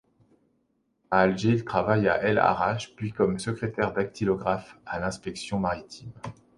[1.11, 6.09] À Alger, il travaille à El-Harrach puis comme secrétaire dactylographe à l'inspection maritime.